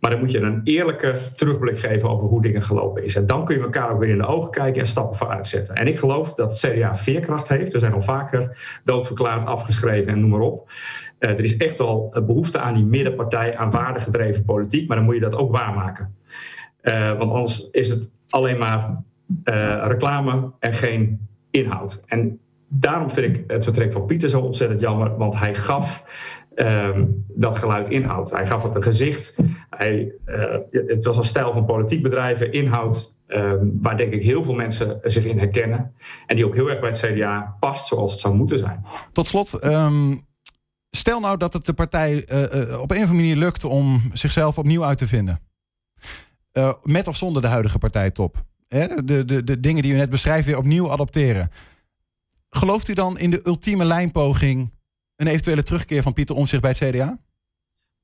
Maar 0.00 0.10
dan 0.10 0.20
moet 0.20 0.30
je 0.30 0.38
een 0.38 0.60
eerlijke 0.64 1.18
terugblik 1.34 1.78
geven 1.78 2.08
over 2.08 2.26
hoe 2.26 2.42
dingen 2.42 2.62
gelopen 2.62 3.04
is. 3.04 3.16
En 3.16 3.26
dan 3.26 3.44
kun 3.44 3.56
je 3.56 3.62
elkaar 3.62 3.90
ook 3.90 3.98
weer 3.98 4.08
in 4.08 4.18
de 4.18 4.26
ogen 4.26 4.50
kijken 4.50 4.80
en 4.80 4.88
stappen 4.88 5.16
vooruit 5.16 5.46
zetten. 5.46 5.74
En 5.74 5.86
ik 5.86 5.98
geloof 5.98 6.34
dat 6.34 6.58
CDA 6.58 6.96
veerkracht 6.96 7.48
heeft. 7.48 7.72
We 7.72 7.78
zijn 7.78 7.92
al 7.92 8.02
vaker 8.02 8.58
doodverklaard, 8.84 9.44
afgeschreven 9.44 10.12
en 10.12 10.20
noem 10.20 10.30
maar 10.30 10.40
op. 10.40 10.70
Uh, 11.18 11.30
er 11.30 11.40
is 11.40 11.56
echt 11.56 11.78
wel 11.78 12.14
behoefte 12.26 12.58
aan 12.58 12.74
die 12.74 12.84
middenpartij, 12.84 13.56
aan 13.56 13.70
waardegedreven 13.70 14.44
politiek. 14.44 14.88
Maar 14.88 14.96
dan 14.96 15.06
moet 15.06 15.14
je 15.14 15.20
dat 15.20 15.36
ook 15.36 15.52
waarmaken. 15.52 16.14
Uh, 16.82 17.18
want 17.18 17.30
anders 17.30 17.68
is 17.70 17.88
het 17.88 18.10
alleen 18.28 18.58
maar 18.58 19.02
uh, 19.44 19.84
reclame 19.86 20.52
en 20.58 20.72
geen 20.72 21.28
inhoud. 21.50 22.02
En 22.06 22.40
daarom 22.72 23.10
vind 23.10 23.36
ik 23.36 23.44
het 23.46 23.64
vertrek 23.64 23.92
van 23.92 24.06
Pieter 24.06 24.28
zo 24.28 24.40
ontzettend 24.40 24.80
jammer, 24.80 25.16
want 25.16 25.38
hij 25.38 25.54
gaf 25.54 26.04
um, 26.54 27.24
dat 27.28 27.58
geluid 27.58 27.88
inhoud. 27.88 28.30
Hij 28.30 28.46
gaf 28.46 28.62
het 28.62 28.74
een 28.74 28.82
gezicht. 28.82 29.36
Hij, 29.70 30.12
uh, 30.26 30.56
het 30.70 31.04
was 31.04 31.16
een 31.16 31.24
stijl 31.24 31.52
van 31.52 31.64
politiek 31.64 32.02
bedrijven, 32.02 32.52
inhoud, 32.52 33.14
um, 33.26 33.78
waar 33.82 33.96
denk 33.96 34.12
ik 34.12 34.22
heel 34.22 34.44
veel 34.44 34.54
mensen 34.54 34.98
zich 35.02 35.24
in 35.24 35.38
herkennen. 35.38 35.94
En 36.26 36.36
die 36.36 36.46
ook 36.46 36.54
heel 36.54 36.70
erg 36.70 36.80
bij 36.80 36.88
het 36.88 37.00
CDA 37.00 37.56
past 37.60 37.86
zoals 37.86 38.10
het 38.10 38.20
zou 38.20 38.34
moeten 38.34 38.58
zijn. 38.58 38.84
Tot 39.12 39.26
slot. 39.26 39.64
Um... 39.64 40.28
Stel 40.96 41.20
nou 41.20 41.36
dat 41.36 41.52
het 41.52 41.66
de 41.66 41.72
partij 41.72 42.24
uh, 42.32 42.40
uh, 42.40 42.80
op 42.80 42.90
een 42.90 42.96
of 42.96 43.02
andere 43.02 43.14
manier 43.14 43.36
lukt 43.36 43.64
om 43.64 44.00
zichzelf 44.12 44.58
opnieuw 44.58 44.84
uit 44.84 44.98
te 44.98 45.06
vinden. 45.06 45.40
Met 46.82 47.08
of 47.08 47.16
zonder 47.16 47.42
de 47.42 47.48
huidige 47.48 47.78
partijtop. 47.78 48.44
De, 48.68 49.22
de, 49.24 49.44
de 49.44 49.60
dingen 49.60 49.82
die 49.82 49.92
u 49.92 49.96
net 49.96 50.10
beschrijft 50.10 50.46
weer 50.46 50.58
opnieuw 50.58 50.90
adopteren. 50.90 51.50
Gelooft 52.50 52.88
u 52.88 52.92
dan 52.92 53.18
in 53.18 53.30
de 53.30 53.40
ultieme 53.46 53.84
lijnpoging 53.84 54.72
een 55.16 55.26
eventuele 55.26 55.62
terugkeer 55.62 56.02
van 56.02 56.12
Pieter 56.12 56.36
Omtzigt 56.36 56.62
bij 56.62 56.74
het 56.78 56.90
CDA? 56.90 57.18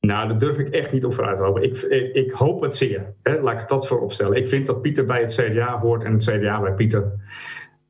Nou, 0.00 0.28
daar 0.28 0.38
durf 0.38 0.58
ik 0.58 0.68
echt 0.68 0.92
niet 0.92 1.04
op 1.04 1.14
vooruit 1.14 1.36
te 1.36 1.42
hopen. 1.42 1.62
Ik, 1.62 1.76
ik, 2.12 2.30
hoop 2.30 2.60
het 2.60 2.74
zeer. 2.74 3.14
Hè? 3.22 3.40
Laat 3.40 3.62
ik 3.62 3.68
dat 3.68 3.86
voorop 3.86 4.12
stellen. 4.12 4.36
Ik 4.36 4.48
vind 4.48 4.66
dat 4.66 4.82
Pieter 4.82 5.06
bij 5.06 5.20
het 5.20 5.34
CDA 5.34 5.78
hoort 5.78 6.04
en 6.04 6.12
het 6.12 6.24
CDA 6.24 6.60
bij 6.60 6.74
Pieter. 6.74 7.12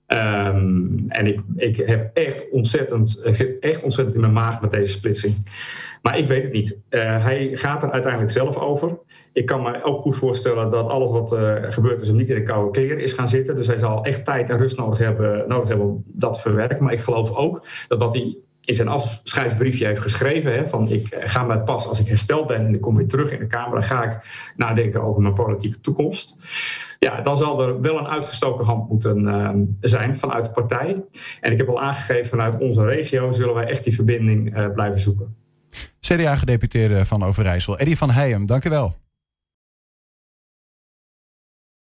Um, 0.09 1.05
en 1.07 1.27
ik, 1.27 1.41
ik 1.57 1.77
heb 1.77 2.17
echt 2.17 2.51
ontzettend, 2.51 3.21
ik 3.25 3.35
zit 3.35 3.59
echt 3.59 3.83
ontzettend 3.83 4.15
in 4.17 4.21
mijn 4.21 4.33
maag 4.33 4.61
met 4.61 4.71
deze 4.71 4.93
splitsing. 4.93 5.35
Maar 6.03 6.19
ik 6.19 6.29
weet 6.29 6.45
het 6.45 6.53
niet. 6.53 6.79
Uh, 6.91 7.25
hij 7.25 7.51
gaat 7.53 7.83
er 7.83 7.91
uiteindelijk 7.91 8.33
zelf 8.33 8.57
over. 8.57 8.99
Ik 9.33 9.47
kan 9.47 9.63
me 9.63 9.83
ook 9.83 10.03
goed 10.03 10.17
voorstellen 10.17 10.71
dat 10.71 10.89
alles 10.89 11.11
wat 11.11 11.33
uh, 11.33 11.55
gebeurd 11.69 12.01
is 12.01 12.09
hem 12.09 12.17
niet 12.17 12.29
in 12.29 12.35
de 12.35 12.43
koude 12.43 12.71
kleren 12.71 13.01
is 13.03 13.13
gaan 13.13 13.29
zitten. 13.29 13.55
Dus 13.55 13.67
hij 13.67 13.79
zal 13.79 14.05
echt 14.05 14.25
tijd 14.25 14.51
en 14.51 14.59
rust 14.59 14.77
nodig 14.77 14.99
hebben, 14.99 15.45
nodig 15.49 15.69
hebben 15.69 15.87
om 15.87 16.05
dat 16.07 16.33
te 16.33 16.41
verwerken. 16.41 16.85
Maar 16.85 16.93
ik 16.93 17.01
geloof 17.01 17.31
ook 17.31 17.67
dat 17.89 17.99
wat 17.99 18.15
hij 18.15 18.37
in 18.67 18.75
zijn 18.75 18.89
afscheidsbriefje 18.89 19.87
heeft 19.87 20.01
geschreven. 20.01 20.55
Hè, 20.55 20.69
van 20.69 20.89
ik 20.89 21.17
ga 21.21 21.43
met 21.43 21.65
pas 21.65 21.87
als 21.87 22.01
ik 22.01 22.07
hersteld 22.07 22.47
ben 22.47 22.67
en 22.67 22.75
ik 22.75 22.81
kom 22.81 22.97
weer 22.97 23.09
terug 23.09 23.33
in 23.33 23.39
de 23.39 23.47
Kamer. 23.47 23.73
Dan 23.73 23.83
ga 23.83 24.05
ik 24.05 24.19
nadenken 24.57 25.03
over 25.03 25.23
mijn 25.23 25.35
politieke 25.35 25.81
toekomst. 25.81 26.37
Ja, 26.99 27.21
dan 27.21 27.37
zal 27.37 27.63
er 27.63 27.81
wel 27.81 27.99
een 27.99 28.07
uitgestoken 28.07 28.65
hand 28.65 28.89
moeten 28.89 29.21
uh, 29.21 29.51
zijn 29.81 30.17
vanuit 30.17 30.45
de 30.45 30.51
partij. 30.51 31.05
En 31.41 31.53
ik 31.53 31.59
heb 31.59 31.69
al 31.69 31.81
aangegeven 31.81 32.27
vanuit 32.27 32.59
onze 32.59 32.85
regio 32.85 33.33
zullen 33.33 33.55
wij 33.55 33.67
echt 33.67 33.85
die 33.85 33.95
verbinding 33.95 34.57
uh, 34.57 34.73
blijven 34.73 35.01
zoeken. 35.01 35.37
CDA-gedeputeerde 36.01 37.05
van 37.05 37.23
Overijssel, 37.23 37.79
Eddy 37.79 37.97
van 37.97 38.11
Heijem, 38.11 38.47
dank 38.47 38.65
u 38.65 38.71
wel. 38.71 39.06